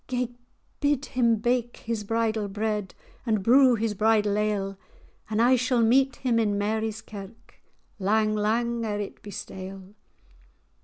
[0.07, 0.29] "Gae
[0.79, 4.79] bid him bake his bridal bread, And brew his bridal ale;
[5.29, 7.61] And I shall meet him in Mary's Kirk,
[7.99, 9.93] Lang, lang ere it be stale."